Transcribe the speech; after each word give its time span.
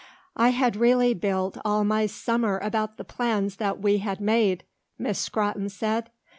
"I 0.35 0.49
had 0.49 0.75
really 0.77 1.13
built 1.13 1.59
all 1.63 1.83
my 1.83 2.07
summer 2.07 2.57
about 2.57 2.97
the 2.97 3.03
plans 3.03 3.57
that 3.57 3.79
we 3.79 3.99
had 3.99 4.19
made," 4.19 4.63
Miss 4.97 5.19
Scrotton 5.19 5.69
said. 5.69 6.09